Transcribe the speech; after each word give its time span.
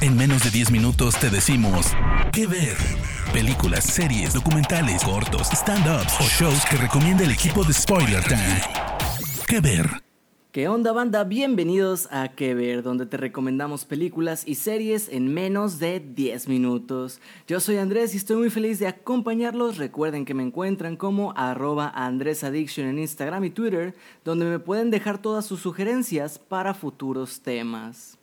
En 0.00 0.16
menos 0.16 0.42
de 0.44 0.50
10 0.50 0.70
minutos 0.70 1.16
te 1.18 1.30
decimos 1.30 1.86
qué 2.32 2.46
ver. 2.46 2.76
Películas, 3.32 3.84
series, 3.84 4.34
documentales, 4.34 5.02
cortos, 5.02 5.48
stand-ups 5.52 6.14
o 6.20 6.24
shows 6.24 6.64
que 6.70 6.76
recomienda 6.76 7.24
el 7.24 7.30
equipo 7.30 7.64
de 7.64 7.72
Spoiler 7.72 8.22
Time. 8.24 8.60
¿Qué 9.46 9.60
ver? 9.60 9.88
¿Qué 10.52 10.68
onda 10.68 10.92
banda? 10.92 11.24
Bienvenidos 11.24 12.06
a 12.12 12.28
Que 12.28 12.54
Ver, 12.54 12.84
donde 12.84 13.06
te 13.06 13.16
recomendamos 13.16 13.84
películas 13.84 14.44
y 14.46 14.54
series 14.54 15.08
en 15.08 15.34
menos 15.34 15.80
de 15.80 15.98
10 15.98 16.46
minutos. 16.46 17.20
Yo 17.48 17.58
soy 17.58 17.78
Andrés 17.78 18.14
y 18.14 18.18
estoy 18.18 18.36
muy 18.36 18.50
feliz 18.50 18.78
de 18.78 18.86
acompañarlos. 18.86 19.78
Recuerden 19.78 20.24
que 20.24 20.34
me 20.34 20.44
encuentran 20.44 20.96
como 20.96 21.32
arroba 21.36 21.90
AndrésAddiction 21.92 22.86
en 22.86 23.00
Instagram 23.00 23.44
y 23.44 23.50
Twitter, 23.50 23.96
donde 24.24 24.44
me 24.44 24.60
pueden 24.60 24.92
dejar 24.92 25.18
todas 25.18 25.44
sus 25.44 25.60
sugerencias 25.60 26.38
para 26.38 26.72
futuros 26.72 27.40
temas. 27.40 28.16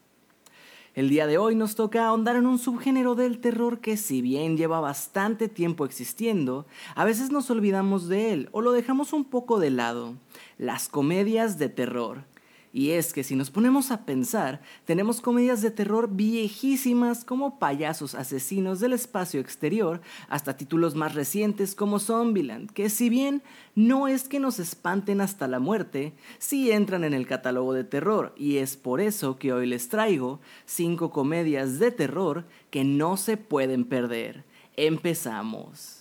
El 0.94 1.08
día 1.08 1.26
de 1.26 1.38
hoy 1.38 1.56
nos 1.56 1.76
toca 1.76 2.06
ahondar 2.06 2.36
en 2.36 2.46
un 2.46 2.60
subgénero 2.60 3.16
del 3.16 3.40
terror 3.40 3.80
que 3.80 3.96
si 3.96 4.22
bien 4.22 4.58
lleva 4.58 4.82
bastante 4.82 5.48
tiempo 5.48 5.86
existiendo, 5.86 6.66
a 6.96 7.06
veces 7.06 7.32
nos 7.32 7.50
olvidamos 7.50 8.10
de 8.10 8.34
él 8.34 8.50
o 8.52 8.60
lo 8.60 8.74
dejamos 8.74 9.14
un 9.14 9.24
poco 9.24 9.58
de 9.62 9.70
lado, 9.70 10.16
las 10.58 10.90
comedias 10.90 11.58
de 11.58 11.70
terror. 11.70 12.26
Y 12.74 12.92
es 12.92 13.12
que 13.12 13.24
si 13.24 13.36
nos 13.36 13.52
ponemos 13.52 13.92
a 13.92 14.06
pensar, 14.06 14.62
tenemos 14.86 15.20
comedias 15.20 15.62
de 15.62 15.72
terror 15.72 16.10
viejísimas 16.12 17.26
como 17.26 17.60
Payasos 17.60 18.16
Asesinos 18.16 18.80
del 18.80 18.94
Espacio 18.94 19.42
Exterior, 19.42 20.02
hasta 20.30 20.56
títulos 20.56 20.96
más 20.96 21.14
recientes 21.14 21.76
como 21.76 22.00
Zombieland, 22.00 22.72
que 22.72 22.90
si 22.90 23.10
bien 23.10 23.44
no 23.76 24.08
es 24.08 24.30
que 24.30 24.40
nos 24.40 24.60
espanten 24.60 25.20
hasta 25.20 25.48
la 25.48 25.60
muerte, 25.60 26.14
sí 26.38 26.72
entran 26.72 27.04
en 27.04 27.14
el 27.14 27.28
catálogo 27.28 27.74
de 27.74 27.84
terror, 27.84 28.34
y 28.38 28.58
es 28.58 28.78
por 28.78 29.02
eso 29.02 29.38
que 29.38 29.52
hoy 29.52 29.68
les 29.68 29.90
traigo 29.90 30.40
cinco 30.66 31.12
comedias 31.12 31.78
de 31.78 31.92
terror 31.92 32.46
que 32.70 32.86
no 32.86 33.18
se 33.18 33.36
pueden 33.36 33.84
perder. 33.84 34.46
Empezamos 34.78 36.01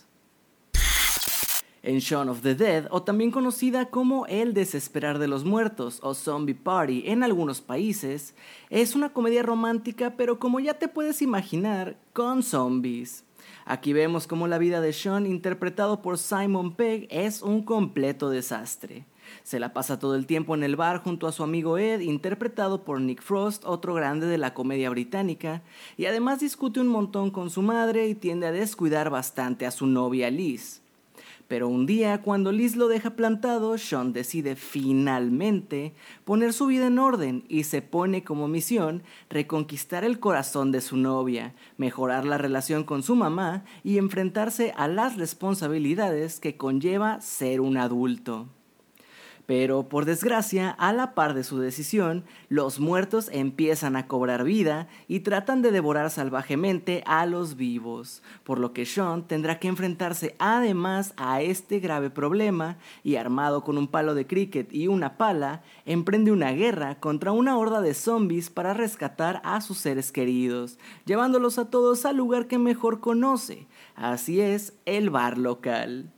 en 1.82 1.98
Shaun 1.98 2.28
of 2.28 2.42
the 2.42 2.54
Dead, 2.54 2.86
o 2.90 3.02
también 3.02 3.30
conocida 3.30 3.86
como 3.86 4.26
El 4.26 4.54
Desesperar 4.54 5.18
de 5.18 5.28
los 5.28 5.44
Muertos 5.44 6.00
o 6.02 6.14
Zombie 6.14 6.54
Party 6.54 7.04
en 7.06 7.22
algunos 7.22 7.60
países, 7.60 8.34
es 8.68 8.94
una 8.94 9.12
comedia 9.12 9.42
romántica, 9.42 10.14
pero 10.16 10.38
como 10.38 10.60
ya 10.60 10.74
te 10.74 10.88
puedes 10.88 11.22
imaginar, 11.22 11.96
con 12.12 12.42
zombies. 12.42 13.24
Aquí 13.64 13.92
vemos 13.92 14.26
cómo 14.26 14.48
la 14.48 14.58
vida 14.58 14.80
de 14.80 14.92
Sean, 14.92 15.26
interpretado 15.26 16.02
por 16.02 16.18
Simon 16.18 16.74
Pegg, 16.74 17.06
es 17.10 17.42
un 17.42 17.62
completo 17.62 18.30
desastre. 18.30 19.06
Se 19.42 19.60
la 19.60 19.72
pasa 19.72 19.98
todo 19.98 20.16
el 20.16 20.26
tiempo 20.26 20.54
en 20.54 20.64
el 20.64 20.76
bar 20.76 21.02
junto 21.02 21.26
a 21.26 21.32
su 21.32 21.42
amigo 21.42 21.78
Ed, 21.78 22.00
interpretado 22.00 22.84
por 22.84 23.00
Nick 23.00 23.22
Frost, 23.22 23.64
otro 23.64 23.94
grande 23.94 24.26
de 24.26 24.38
la 24.38 24.54
comedia 24.54 24.90
británica, 24.90 25.62
y 25.96 26.06
además 26.06 26.40
discute 26.40 26.80
un 26.80 26.88
montón 26.88 27.30
con 27.30 27.48
su 27.48 27.62
madre 27.62 28.08
y 28.08 28.14
tiende 28.14 28.48
a 28.48 28.52
descuidar 28.52 29.08
bastante 29.08 29.66
a 29.66 29.70
su 29.70 29.86
novia 29.86 30.30
Liz. 30.30 30.79
Pero 31.50 31.66
un 31.66 31.84
día, 31.84 32.22
cuando 32.22 32.52
Liz 32.52 32.76
lo 32.76 32.86
deja 32.86 33.16
plantado, 33.16 33.76
Sean 33.76 34.12
decide 34.12 34.54
finalmente 34.54 35.94
poner 36.24 36.52
su 36.52 36.66
vida 36.66 36.86
en 36.86 37.00
orden 37.00 37.44
y 37.48 37.64
se 37.64 37.82
pone 37.82 38.22
como 38.22 38.46
misión 38.46 39.02
reconquistar 39.28 40.04
el 40.04 40.20
corazón 40.20 40.70
de 40.70 40.80
su 40.80 40.96
novia, 40.96 41.56
mejorar 41.76 42.24
la 42.24 42.38
relación 42.38 42.84
con 42.84 43.02
su 43.02 43.16
mamá 43.16 43.64
y 43.82 43.98
enfrentarse 43.98 44.72
a 44.76 44.86
las 44.86 45.16
responsabilidades 45.16 46.38
que 46.38 46.56
conlleva 46.56 47.20
ser 47.20 47.60
un 47.60 47.78
adulto. 47.78 48.46
Pero 49.50 49.88
por 49.88 50.04
desgracia, 50.04 50.70
a 50.70 50.92
la 50.92 51.12
par 51.12 51.34
de 51.34 51.42
su 51.42 51.58
decisión, 51.58 52.22
los 52.48 52.78
muertos 52.78 53.28
empiezan 53.32 53.96
a 53.96 54.06
cobrar 54.06 54.44
vida 54.44 54.86
y 55.08 55.20
tratan 55.20 55.60
de 55.60 55.72
devorar 55.72 56.12
salvajemente 56.12 57.02
a 57.04 57.26
los 57.26 57.56
vivos, 57.56 58.22
por 58.44 58.60
lo 58.60 58.72
que 58.72 58.86
Sean 58.86 59.26
tendrá 59.26 59.58
que 59.58 59.66
enfrentarse 59.66 60.36
además 60.38 61.14
a 61.16 61.42
este 61.42 61.80
grave 61.80 62.10
problema 62.10 62.78
y 63.02 63.16
armado 63.16 63.64
con 63.64 63.76
un 63.76 63.88
palo 63.88 64.14
de 64.14 64.28
cricket 64.28 64.72
y 64.72 64.86
una 64.86 65.18
pala, 65.18 65.64
emprende 65.84 66.30
una 66.30 66.52
guerra 66.52 67.00
contra 67.00 67.32
una 67.32 67.58
horda 67.58 67.80
de 67.80 67.94
zombies 67.94 68.50
para 68.50 68.72
rescatar 68.72 69.42
a 69.42 69.60
sus 69.62 69.78
seres 69.78 70.12
queridos, 70.12 70.78
llevándolos 71.06 71.58
a 71.58 71.70
todos 71.70 72.04
al 72.04 72.18
lugar 72.18 72.46
que 72.46 72.58
mejor 72.60 73.00
conoce, 73.00 73.66
así 73.96 74.40
es, 74.40 74.74
el 74.86 75.10
bar 75.10 75.38
local. 75.38 76.12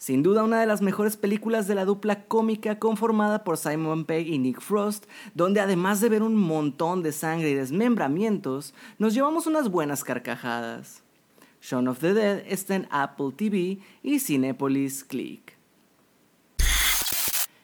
Sin 0.00 0.22
duda 0.22 0.44
una 0.44 0.58
de 0.58 0.66
las 0.66 0.80
mejores 0.80 1.18
películas 1.18 1.68
de 1.68 1.74
la 1.74 1.84
dupla 1.84 2.24
cómica 2.24 2.78
conformada 2.78 3.44
por 3.44 3.58
Simon 3.58 4.06
Pegg 4.06 4.28
y 4.28 4.38
Nick 4.38 4.62
Frost, 4.62 5.04
donde 5.34 5.60
además 5.60 6.00
de 6.00 6.08
ver 6.08 6.22
un 6.22 6.36
montón 6.36 7.02
de 7.02 7.12
sangre 7.12 7.50
y 7.50 7.54
desmembramientos, 7.54 8.72
nos 8.98 9.12
llevamos 9.12 9.46
unas 9.46 9.68
buenas 9.68 10.02
carcajadas. 10.02 11.02
Shaun 11.60 11.86
of 11.86 11.98
the 11.98 12.14
Dead 12.14 12.42
está 12.46 12.76
en 12.76 12.88
Apple 12.90 13.32
TV 13.36 13.78
y 14.02 14.20
Cinepolis 14.20 15.04
Click. 15.04 15.59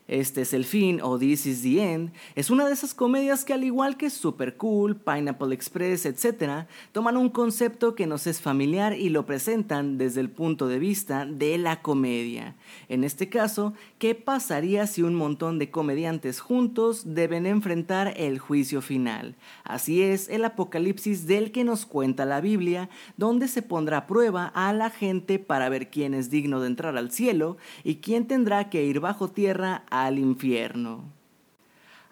Este 0.09 0.43
es 0.43 0.55
el 0.55 0.65
fin 0.65 1.01
o 1.03 1.19
This 1.19 1.47
is 1.47 1.63
the 1.63 1.83
End 1.83 2.13
es 2.35 2.51
una 2.51 2.67
de 2.67 2.73
esas 2.73 2.95
comedias 2.95 3.45
que 3.45 3.53
al 3.53 3.65
igual 3.65 3.97
que 3.97 4.11
Super 4.11 4.57
Cool, 4.57 4.97
Pineapple 4.97 5.55
Express, 5.55 6.07
etc., 6.07 6.67
toman 6.93 7.17
un 7.17 7.29
concepto 7.29 7.95
que 7.95 8.07
nos 8.07 8.27
es 8.27 8.41
familiar 8.41 8.93
y 8.93 9.09
lo 9.09 9.27
presentan 9.27 9.99
desde 9.99 10.21
el 10.21 10.31
punto 10.31 10.69
de 10.69 10.79
vista 10.79 11.27
de 11.27 11.59
la 11.59 11.83
comedia. 11.83 12.55
En 12.89 13.05
este 13.05 13.29
caso, 13.29 13.75
¿qué 13.99 14.15
pasaría 14.15 14.87
si 14.87 15.03
un 15.03 15.15
montón 15.15 15.59
de 15.59 15.71
comediantes 15.71 16.41
juntos 16.41 17.15
deben 17.15 17.47
enfrentar 17.47 18.15
el 18.17 18.39
juicio 18.39 18.83
final? 18.83 19.35
Así 19.65 20.03
es 20.03 20.29
el 20.29 20.45
apocalipsis 20.45 21.27
del 21.27 21.51
que 21.51 21.65
nos 21.65 21.85
cuenta 21.85 22.25
la 22.25 22.41
Biblia, 22.41 22.89
donde 23.17 23.49
se 23.49 23.63
pondrá 23.63 23.99
a 23.99 24.07
prueba 24.07 24.47
a 24.55 24.73
la 24.73 24.91
gente 24.91 25.39
para 25.39 25.69
ver 25.69 25.91
quién 25.91 26.15
es 26.15 26.31
digno 26.31 26.61
de 26.61 26.69
entrar 26.69 26.97
al 26.97 27.11
cielo 27.11 27.57
y 27.83 27.97
quién 27.97 28.27
tendrá 28.27 28.71
que 28.71 28.85
ir 28.85 29.01
bajo 29.01 29.29
tierra 29.29 29.85
al 30.05 30.19
infierno. 30.19 31.13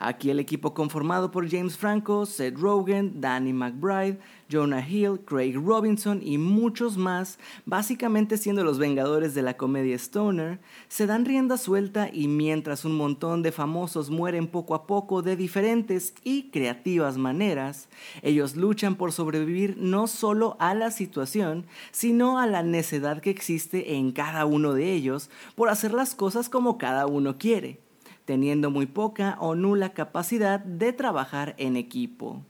Aquí 0.06 0.28
el 0.28 0.38
equipo 0.38 0.74
conformado 0.74 1.30
por 1.30 1.50
James 1.50 1.78
Franco, 1.78 2.26
Seth 2.26 2.58
Rogen, 2.58 3.22
Danny 3.22 3.54
McBride, 3.54 4.18
Jonah 4.52 4.86
Hill, 4.86 5.20
Craig 5.24 5.54
Robinson 5.54 6.20
y 6.22 6.36
muchos 6.36 6.98
más, 6.98 7.38
básicamente 7.64 8.36
siendo 8.36 8.64
los 8.64 8.78
vengadores 8.78 9.34
de 9.34 9.40
la 9.40 9.56
comedia 9.56 9.96
Stoner, 9.96 10.60
se 10.88 11.06
dan 11.06 11.24
rienda 11.24 11.56
suelta 11.56 12.10
y 12.12 12.28
mientras 12.28 12.84
un 12.84 12.98
montón 12.98 13.42
de 13.42 13.50
famosos 13.50 14.10
mueren 14.10 14.46
poco 14.46 14.74
a 14.74 14.86
poco 14.86 15.22
de 15.22 15.36
diferentes 15.36 16.12
y 16.22 16.50
creativas 16.50 17.16
maneras, 17.16 17.88
ellos 18.20 18.56
luchan 18.56 18.96
por 18.96 19.10
sobrevivir 19.10 19.78
no 19.78 20.06
solo 20.06 20.58
a 20.60 20.74
la 20.74 20.90
situación, 20.90 21.64
sino 21.92 22.38
a 22.38 22.46
la 22.46 22.62
necedad 22.62 23.22
que 23.22 23.30
existe 23.30 23.94
en 23.94 24.12
cada 24.12 24.44
uno 24.44 24.74
de 24.74 24.92
ellos 24.92 25.30
por 25.54 25.70
hacer 25.70 25.94
las 25.94 26.14
cosas 26.14 26.50
como 26.50 26.76
cada 26.76 27.06
uno 27.06 27.38
quiere 27.38 27.83
teniendo 28.24 28.70
muy 28.70 28.86
poca 28.86 29.36
o 29.40 29.54
nula 29.54 29.92
capacidad 29.92 30.60
de 30.60 30.92
trabajar 30.92 31.54
en 31.58 31.76
equipo. 31.76 32.42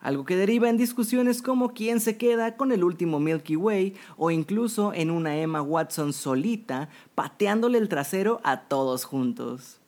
Algo 0.00 0.24
que 0.24 0.36
deriva 0.36 0.70
en 0.70 0.78
discusiones 0.78 1.42
como 1.42 1.74
quién 1.74 2.00
se 2.00 2.16
queda 2.16 2.56
con 2.56 2.72
el 2.72 2.84
último 2.84 3.20
Milky 3.20 3.56
Way 3.56 3.94
o 4.16 4.30
incluso 4.30 4.94
en 4.94 5.10
una 5.10 5.36
Emma 5.36 5.60
Watson 5.60 6.14
solita 6.14 6.88
pateándole 7.14 7.76
el 7.76 7.90
trasero 7.90 8.40
a 8.42 8.62
todos 8.62 9.04
juntos. 9.04 9.80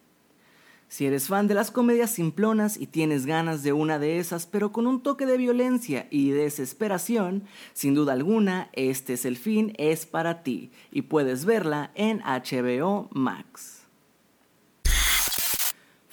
Si 0.93 1.07
eres 1.07 1.29
fan 1.29 1.49
de 1.49 1.55
las 1.55 1.71
comedias 1.71 2.11
simplonas 2.11 2.77
y 2.77 2.87
tienes 2.87 3.25
ganas 3.25 3.63
de 3.63 3.73
una 3.73 3.99
de 3.99 4.19
esas, 4.19 4.45
pero 4.45 4.73
con 4.73 4.87
un 4.87 5.03
toque 5.03 5.25
de 5.25 5.39
violencia 5.39 6.07
y 6.11 6.33
desesperación, 6.33 7.45
sin 7.73 7.95
duda 7.95 8.13
alguna, 8.13 8.69
este 8.75 9.15
es 9.15 9.25
el 9.25 9.39
fin, 9.39 9.73
es 9.79 10.05
para 10.05 10.43
ti 10.43 10.71
y 10.91 11.01
puedes 11.01 11.47
verla 11.47 11.93
en 11.95 12.21
HBO 12.21 13.09
Max. 13.13 13.82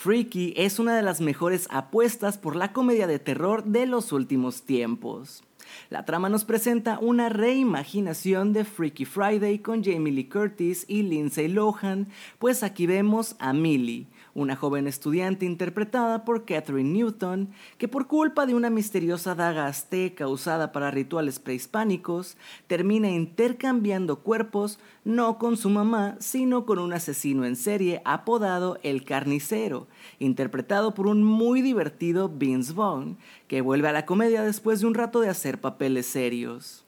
Freaky 0.01 0.53
es 0.55 0.79
una 0.79 0.95
de 0.95 1.01
las 1.01 1.19
mejores 1.19 1.67
apuestas 1.71 2.37
por 2.37 2.55
la 2.55 2.71
comedia 2.71 3.05
de 3.05 3.19
terror 3.19 3.65
de 3.65 3.85
los 3.85 4.13
últimos 4.13 4.61
tiempos. 4.61 5.43
La 5.89 6.05
trama 6.05 6.29
nos 6.29 6.45
presenta 6.45 6.99
una 6.99 7.27
reimaginación 7.27 8.53
de 8.53 8.63
Freaky 8.63 9.03
Friday 9.03 9.59
con 9.59 9.83
Jamie 9.83 10.13
Lee 10.13 10.29
Curtis 10.29 10.85
y 10.87 11.03
Lindsay 11.03 11.49
Lohan, 11.49 12.07
pues 12.37 12.63
aquí 12.63 12.87
vemos 12.87 13.35
a 13.39 13.51
Millie, 13.51 14.07
una 14.39 14.55
joven 14.55 14.87
estudiante 14.87 15.45
interpretada 15.45 16.23
por 16.23 16.45
Catherine 16.45 16.89
Newton, 16.89 17.49
que 17.77 17.87
por 17.87 18.07
culpa 18.07 18.45
de 18.45 18.55
una 18.55 18.69
misteriosa 18.69 19.35
daga 19.35 19.67
azteca 19.67 20.27
usada 20.27 20.71
para 20.71 20.91
rituales 20.91 21.39
prehispánicos, 21.39 22.37
termina 22.67 23.09
intercambiando 23.09 24.19
cuerpos 24.19 24.79
no 25.03 25.37
con 25.37 25.57
su 25.57 25.69
mamá, 25.69 26.15
sino 26.19 26.65
con 26.65 26.79
un 26.79 26.93
asesino 26.93 27.45
en 27.45 27.55
serie 27.55 28.01
apodado 28.05 28.79
El 28.81 29.03
Carnicero, 29.03 29.87
interpretado 30.19 30.93
por 30.93 31.07
un 31.07 31.23
muy 31.23 31.61
divertido 31.61 32.29
Vince 32.29 32.73
Vaughn, 32.73 33.17
que 33.47 33.61
vuelve 33.61 33.89
a 33.89 33.93
la 33.93 34.05
comedia 34.05 34.43
después 34.43 34.79
de 34.79 34.87
un 34.87 34.93
rato 34.93 35.19
de 35.19 35.29
hacer 35.29 35.59
papeles 35.59 36.05
serios. 36.05 36.85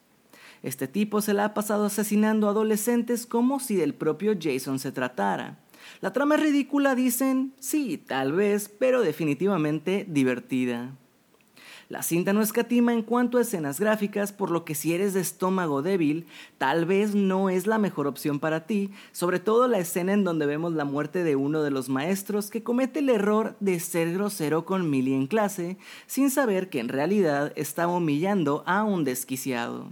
Este 0.62 0.86
tipo 0.86 1.20
se 1.20 1.34
la 1.34 1.46
ha 1.46 1.54
pasado 1.54 1.86
asesinando 1.86 2.48
adolescentes 2.48 3.26
como 3.26 3.58
si 3.58 3.74
del 3.74 3.94
propio 3.94 4.34
Jason 4.40 4.78
se 4.78 4.92
tratara. 4.92 5.58
La 6.00 6.12
trama 6.12 6.34
es 6.36 6.42
ridícula, 6.42 6.94
dicen, 6.94 7.52
sí, 7.60 7.98
tal 7.98 8.32
vez, 8.32 8.68
pero 8.68 9.02
definitivamente 9.02 10.06
divertida. 10.08 10.92
La 11.92 12.02
cinta 12.02 12.32
no 12.32 12.40
escatima 12.40 12.94
en 12.94 13.02
cuanto 13.02 13.36
a 13.36 13.42
escenas 13.42 13.78
gráficas, 13.78 14.32
por 14.32 14.50
lo 14.50 14.64
que 14.64 14.74
si 14.74 14.94
eres 14.94 15.12
de 15.12 15.20
estómago 15.20 15.82
débil, 15.82 16.26
tal 16.56 16.86
vez 16.86 17.14
no 17.14 17.50
es 17.50 17.66
la 17.66 17.76
mejor 17.76 18.06
opción 18.06 18.40
para 18.40 18.66
ti, 18.66 18.90
sobre 19.12 19.40
todo 19.40 19.68
la 19.68 19.78
escena 19.78 20.14
en 20.14 20.24
donde 20.24 20.46
vemos 20.46 20.72
la 20.72 20.86
muerte 20.86 21.22
de 21.22 21.36
uno 21.36 21.62
de 21.62 21.70
los 21.70 21.90
maestros 21.90 22.48
que 22.48 22.62
comete 22.62 23.00
el 23.00 23.10
error 23.10 23.56
de 23.60 23.78
ser 23.78 24.10
grosero 24.14 24.64
con 24.64 24.88
Millie 24.88 25.14
en 25.14 25.26
clase, 25.26 25.76
sin 26.06 26.30
saber 26.30 26.70
que 26.70 26.80
en 26.80 26.88
realidad 26.88 27.52
estaba 27.56 27.94
humillando 27.94 28.62
a 28.66 28.84
un 28.84 29.04
desquiciado. 29.04 29.90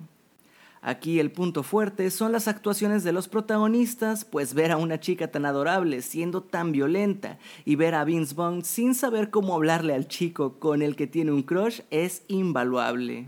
Aquí 0.83 1.21
el 1.21 1.31
punto 1.31 1.63
fuerte 1.63 2.11
son 2.11 2.33
las 2.33 2.49
actuaciones 2.49 3.05
de 3.05 3.13
los 3.13 3.29
protagonistas, 3.29 4.25
pues 4.25 4.55
ver 4.55 4.73
a 4.73 4.79
una 4.79 4.99
chica 4.99 5.31
tan 5.31 5.45
adorable 5.45 6.01
siendo 6.01 6.43
tan 6.43 6.73
violenta 6.73 7.39
y 7.67 7.77
ver 7.77 7.95
a 7.95 8.05
Vince 8.05 8.35
Vaughn 8.35 8.65
sin 8.65 8.95
saber 8.95 9.29
cómo 9.29 9.55
hablarle 9.55 9.95
al 9.95 10.09
chico 10.09 10.59
con 10.59 10.81
el 10.81 10.97
que 10.97 11.07
tiene 11.07 11.33
un 11.33 11.43
crush 11.43 11.81
es 11.91 12.23
invaluable. 12.29 13.27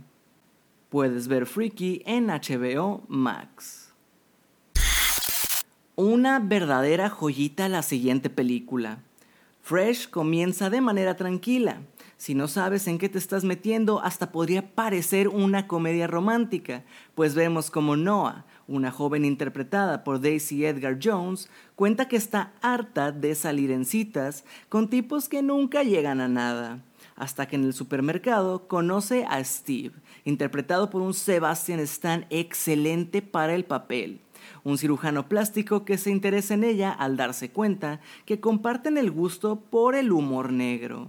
Puedes 0.89 1.29
ver 1.29 1.45
Freaky 1.45 2.03
en 2.07 2.29
HBO 2.29 3.03
Max. 3.09 3.93
Una 5.95 6.39
verdadera 6.39 7.11
joyita 7.11 7.69
la 7.69 7.83
siguiente 7.83 8.31
película. 8.31 9.01
Fresh 9.61 10.09
comienza 10.09 10.71
de 10.71 10.81
manera 10.81 11.17
tranquila, 11.17 11.83
si 12.23 12.37
no 12.37 12.47
sabes 12.47 12.87
en 12.87 12.99
qué 12.99 13.09
te 13.09 13.19
estás 13.19 13.43
metiendo, 13.43 14.01
hasta 14.01 14.31
podría 14.31 14.77
parecer 14.77 15.27
una 15.27 15.67
comedia 15.67 16.07
romántica, 16.07 16.85
pues 17.17 17.35
vemos 17.35 17.69
como 17.69 17.97
Noah, 17.97 18.45
una 18.69 18.93
joven 18.93 19.25
interpretada 19.25 20.05
por 20.05 20.21
Daisy 20.21 20.65
Edgar 20.65 21.01
Jones, 21.03 21.51
cuenta 21.75 22.07
que 22.07 22.15
está 22.15 22.53
harta 22.63 23.11
de 23.11 23.35
salir 23.35 23.73
en 23.73 23.85
citas 23.85 24.45
con 24.69 24.89
tipos 24.89 25.29
que 25.29 25.43
nunca 25.43 25.83
llegan 25.83 26.21
a 26.21 26.29
nada, 26.29 26.85
hasta 27.17 27.49
que 27.49 27.57
en 27.57 27.65
el 27.65 27.73
supermercado 27.73 28.69
conoce 28.69 29.25
a 29.29 29.43
Steve, 29.43 29.95
interpretado 30.25 30.91
por 30.91 31.03
un 31.03 31.15
Sebastian 31.15 31.81
Stan 31.81 32.27
excelente 32.31 33.21
para 33.21 33.53
el 33.57 33.65
papel 33.65 34.21
un 34.63 34.79
cirujano 34.79 35.29
plástico 35.29 35.85
que 35.85 35.99
se 35.99 36.11
interesa 36.11 36.55
en 36.55 36.63
ella 36.63 36.93
al 36.93 37.17
darse 37.17 37.51
cuenta 37.51 38.01
que 38.27 38.39
comparten 38.39 38.97
el 38.97 39.11
gusto 39.11 39.57
por 39.57 39.97
el 39.97 40.13
humor 40.13 40.53
negro. 40.53 41.09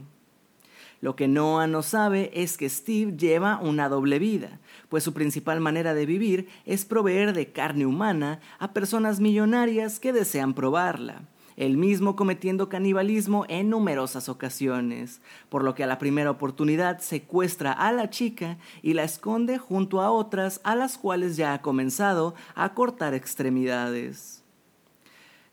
Lo 1.04 1.18
que 1.18 1.28
Noah 1.28 1.68
no 1.68 1.84
sabe 1.84 2.32
es 2.34 2.56
que 2.56 2.70
Steve 2.70 3.18
lleva 3.18 3.60
una 3.62 3.90
doble 3.90 4.20
vida, 4.20 4.62
pues 4.88 5.04
su 5.04 5.12
principal 5.14 5.60
manera 5.60 5.94
de 5.94 6.06
vivir 6.06 6.48
es 6.66 6.86
proveer 6.86 7.34
de 7.34 7.52
carne 7.52 7.86
humana 7.86 8.40
a 8.58 8.72
personas 8.72 9.20
millonarias 9.20 10.00
que 10.00 10.14
desean 10.14 10.54
probarla 10.54 11.24
el 11.58 11.76
mismo 11.76 12.16
cometiendo 12.16 12.70
canibalismo 12.70 13.46
en 13.50 13.70
numerosas 13.70 14.30
ocasiones, 14.30 15.20
por 15.50 15.66
lo 15.66 15.76
que 15.76 15.84
a 15.84 15.88
la 15.88 16.00
primera 16.00 16.32
oportunidad 16.32 17.02
secuestra 17.02 17.74
a 17.74 17.92
la 17.92 18.10
chica 18.10 18.58
y 18.82 18.94
la 18.94 19.04
esconde 19.04 19.58
junto 19.58 20.00
a 20.00 20.10
otras 20.10 20.62
a 20.64 20.74
las 20.74 20.98
cuales 20.98 21.36
ya 21.36 21.54
ha 21.54 21.62
comenzado 21.62 22.34
a 22.56 22.74
cortar 22.74 23.14
extremidades. 23.14 24.43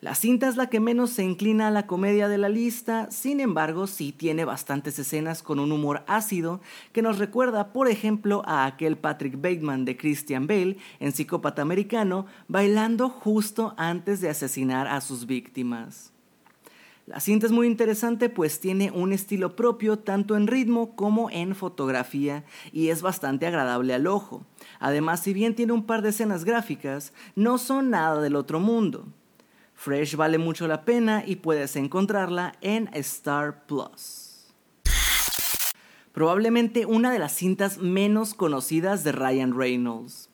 La 0.00 0.14
cinta 0.14 0.48
es 0.48 0.56
la 0.56 0.70
que 0.70 0.80
menos 0.80 1.10
se 1.10 1.24
inclina 1.24 1.68
a 1.68 1.70
la 1.70 1.86
comedia 1.86 2.26
de 2.26 2.38
la 2.38 2.48
lista, 2.48 3.10
sin 3.10 3.38
embargo 3.38 3.86
sí 3.86 4.12
tiene 4.12 4.46
bastantes 4.46 4.98
escenas 4.98 5.42
con 5.42 5.58
un 5.58 5.72
humor 5.72 6.04
ácido 6.06 6.62
que 6.94 7.02
nos 7.02 7.18
recuerda, 7.18 7.74
por 7.74 7.86
ejemplo, 7.86 8.42
a 8.46 8.64
aquel 8.64 8.96
Patrick 8.96 9.34
Bateman 9.36 9.84
de 9.84 9.98
Christian 9.98 10.46
Bale 10.46 10.78
en 11.00 11.12
Psicópata 11.12 11.60
Americano 11.60 12.24
bailando 12.48 13.10
justo 13.10 13.74
antes 13.76 14.22
de 14.22 14.30
asesinar 14.30 14.86
a 14.86 15.02
sus 15.02 15.26
víctimas. 15.26 16.14
La 17.04 17.20
cinta 17.20 17.44
es 17.44 17.52
muy 17.52 17.66
interesante 17.66 18.30
pues 18.30 18.58
tiene 18.58 18.90
un 18.92 19.12
estilo 19.12 19.54
propio 19.54 19.98
tanto 19.98 20.34
en 20.34 20.46
ritmo 20.46 20.96
como 20.96 21.28
en 21.28 21.54
fotografía 21.54 22.44
y 22.72 22.88
es 22.88 23.02
bastante 23.02 23.46
agradable 23.46 23.92
al 23.92 24.06
ojo. 24.06 24.46
Además, 24.78 25.20
si 25.20 25.34
bien 25.34 25.54
tiene 25.54 25.74
un 25.74 25.84
par 25.84 26.00
de 26.00 26.08
escenas 26.08 26.46
gráficas, 26.46 27.12
no 27.36 27.58
son 27.58 27.90
nada 27.90 28.22
del 28.22 28.36
otro 28.36 28.60
mundo. 28.60 29.06
Fresh 29.82 30.16
vale 30.16 30.36
mucho 30.36 30.68
la 30.68 30.84
pena 30.84 31.24
y 31.26 31.36
puedes 31.36 31.74
encontrarla 31.74 32.52
en 32.60 32.90
Star 32.92 33.64
Plus. 33.64 34.52
Probablemente 36.12 36.84
una 36.84 37.10
de 37.10 37.18
las 37.18 37.32
cintas 37.34 37.78
menos 37.78 38.34
conocidas 38.34 39.04
de 39.04 39.12
Ryan 39.12 39.56
Reynolds. 39.56 40.28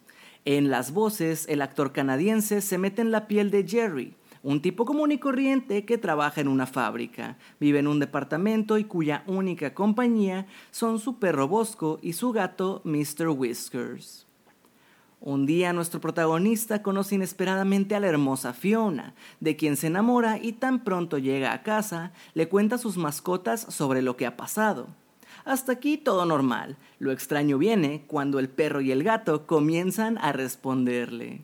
En 0.46 0.68
las 0.68 0.90
voces, 0.90 1.46
el 1.48 1.62
actor 1.62 1.92
canadiense 1.92 2.60
se 2.60 2.76
mete 2.76 3.02
en 3.02 3.12
la 3.12 3.28
piel 3.28 3.52
de 3.52 3.64
Jerry, 3.64 4.16
un 4.42 4.60
tipo 4.60 4.84
común 4.84 5.12
y 5.12 5.18
corriente 5.18 5.84
que 5.84 5.96
trabaja 5.96 6.40
en 6.40 6.48
una 6.48 6.66
fábrica, 6.66 7.38
vive 7.60 7.78
en 7.78 7.86
un 7.86 8.00
departamento 8.00 8.78
y 8.78 8.84
cuya 8.84 9.22
única 9.28 9.74
compañía 9.74 10.48
son 10.72 10.98
su 10.98 11.20
perro 11.20 11.46
Bosco 11.46 12.00
y 12.02 12.14
su 12.14 12.32
gato 12.32 12.82
Mr. 12.82 13.28
Whiskers. 13.28 14.25
Un 15.26 15.44
día 15.44 15.72
nuestro 15.72 16.00
protagonista 16.00 16.82
conoce 16.82 17.16
inesperadamente 17.16 17.96
a 17.96 18.00
la 18.00 18.06
hermosa 18.06 18.52
Fiona, 18.52 19.12
de 19.40 19.56
quien 19.56 19.76
se 19.76 19.88
enamora 19.88 20.38
y 20.40 20.52
tan 20.52 20.84
pronto 20.84 21.18
llega 21.18 21.52
a 21.52 21.64
casa, 21.64 22.12
le 22.34 22.48
cuenta 22.48 22.76
a 22.76 22.78
sus 22.78 22.96
mascotas 22.96 23.62
sobre 23.62 24.02
lo 24.02 24.16
que 24.16 24.24
ha 24.24 24.36
pasado. 24.36 24.86
Hasta 25.44 25.72
aquí 25.72 25.96
todo 25.96 26.26
normal. 26.26 26.76
Lo 27.00 27.10
extraño 27.10 27.58
viene 27.58 28.04
cuando 28.06 28.38
el 28.38 28.48
perro 28.48 28.80
y 28.80 28.92
el 28.92 29.02
gato 29.02 29.48
comienzan 29.48 30.16
a 30.18 30.30
responderle. 30.30 31.42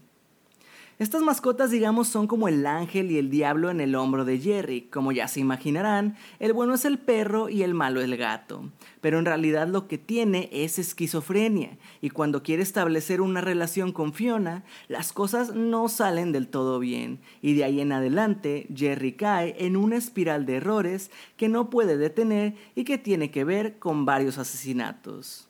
Estas 0.98 1.22
mascotas, 1.22 1.70
digamos, 1.70 2.06
son 2.08 2.26
como 2.26 2.48
el 2.48 2.66
ángel 2.66 3.10
y 3.10 3.18
el 3.18 3.30
diablo 3.30 3.70
en 3.70 3.80
el 3.80 3.94
hombro 3.94 4.24
de 4.24 4.38
Jerry. 4.38 4.82
Como 4.82 5.10
ya 5.10 5.26
se 5.26 5.40
imaginarán, 5.40 6.16
el 6.38 6.52
bueno 6.52 6.74
es 6.74 6.84
el 6.84 6.98
perro 6.98 7.48
y 7.48 7.62
el 7.62 7.74
malo 7.74 8.00
el 8.02 8.16
gato. 8.16 8.70
Pero 9.00 9.18
en 9.18 9.24
realidad 9.24 9.66
lo 9.66 9.88
que 9.88 9.98
tiene 9.98 10.48
es 10.52 10.78
esquizofrenia, 10.78 11.78
y 12.00 12.10
cuando 12.10 12.42
quiere 12.42 12.62
establecer 12.62 13.20
una 13.20 13.40
relación 13.40 13.92
con 13.92 14.12
Fiona, 14.12 14.64
las 14.88 15.12
cosas 15.12 15.54
no 15.54 15.88
salen 15.88 16.30
del 16.30 16.48
todo 16.48 16.78
bien, 16.78 17.20
y 17.40 17.54
de 17.54 17.64
ahí 17.64 17.80
en 17.80 17.92
adelante 17.92 18.68
Jerry 18.74 19.14
cae 19.14 19.56
en 19.58 19.76
una 19.76 19.96
espiral 19.96 20.46
de 20.46 20.56
errores 20.56 21.10
que 21.36 21.48
no 21.48 21.70
puede 21.70 21.96
detener 21.96 22.54
y 22.74 22.84
que 22.84 22.98
tiene 22.98 23.30
que 23.30 23.44
ver 23.44 23.78
con 23.78 24.04
varios 24.04 24.38
asesinatos. 24.38 25.48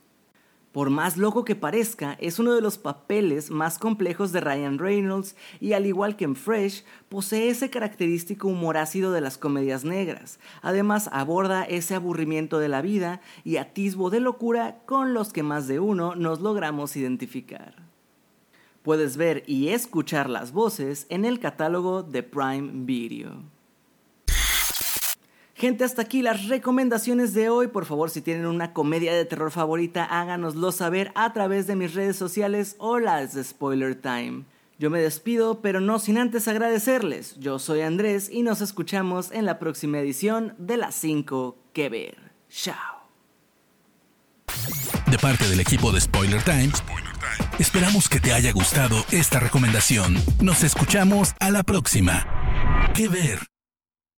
Por 0.72 0.88
más 0.88 1.19
loco 1.19 1.44
que 1.44 1.54
parezca, 1.54 2.16
es 2.19 2.38
uno 2.38 2.54
de 2.54 2.62
los 2.62 2.78
papeles 2.78 3.50
más 3.50 3.78
complejos 3.78 4.32
de 4.32 4.40
Ryan 4.40 4.78
Reynolds 4.78 5.36
y 5.60 5.74
al 5.74 5.84
igual 5.84 6.16
que 6.16 6.24
en 6.24 6.34
Fresh, 6.34 6.84
posee 7.10 7.50
ese 7.50 7.69
característico 7.69 8.48
humor 8.48 8.78
ácido 8.78 9.12
de 9.12 9.20
las 9.20 9.36
comedias 9.36 9.84
negras. 9.84 10.40
Además, 10.62 11.10
aborda 11.12 11.64
ese 11.64 11.94
aburrimiento 11.94 12.58
de 12.58 12.69
la 12.69 12.80
vida 12.80 13.20
y 13.44 13.58
atisbo 13.58 14.08
de 14.08 14.20
locura 14.20 14.78
con 14.86 15.12
los 15.12 15.34
que 15.34 15.42
más 15.42 15.69
de 15.69 15.78
uno 15.78 16.14
nos 16.14 16.40
logramos 16.40 16.96
identificar. 16.96 17.74
Puedes 18.82 19.19
ver 19.19 19.44
y 19.46 19.69
escuchar 19.69 20.31
las 20.31 20.52
voces 20.52 21.06
en 21.10 21.26
el 21.26 21.38
catálogo 21.38 22.02
de 22.02 22.22
Prime 22.22 22.70
Video. 22.84 23.43
Gente, 25.62 25.84
hasta 25.84 26.02
aquí 26.02 26.22
las 26.22 26.48
recomendaciones 26.48 27.34
de 27.34 27.48
hoy. 27.48 27.69
Por 27.69 27.84
favor, 27.84 28.10
si 28.10 28.20
tienen 28.20 28.46
una 28.46 28.72
comedia 28.72 29.14
de 29.14 29.24
terror 29.24 29.52
favorita, 29.52 30.02
háganoslo 30.02 30.72
saber 30.72 31.12
a 31.14 31.32
través 31.32 31.69
de 31.69 31.76
mis 31.76 31.94
redes 31.94 32.16
sociales 32.16 32.74
o 32.78 32.98
las 32.98 33.32
de 33.34 33.44
Spoiler 33.44 33.94
Time. 33.94 34.42
Yo 34.81 34.90
me 34.90 34.98
despido, 34.98 35.60
pero 35.60 35.78
no 35.78 36.00
sin 36.00 36.19
antes 36.19 36.48
agradecerles. 36.48 37.36
Yo 37.38 37.60
soy 37.60 37.82
Andrés 37.82 38.28
y 38.28 38.42
nos 38.42 38.60
escuchamos 38.60 39.31
en 39.31 39.46
la 39.46 39.60
próxima 39.60 40.00
edición 40.00 40.56
de 40.58 40.78
las 40.78 40.96
5 40.96 41.56
que 41.72 41.88
ver. 41.88 42.32
Chao. 42.50 43.06
De 45.06 45.19
parte 45.19 45.48
del 45.48 45.60
equipo 45.60 45.92
de 45.92 46.00
Spoiler 46.00 46.42
Time, 46.42 46.72
esperamos 47.60 48.08
que 48.08 48.19
te 48.19 48.32
haya 48.32 48.50
gustado 48.50 48.96
esta 49.12 49.38
recomendación. 49.38 50.16
Nos 50.40 50.64
escuchamos 50.64 51.34
a 51.38 51.50
la 51.50 51.62
próxima. 51.62 52.26
Que 52.96 53.06
ver. 53.06 53.52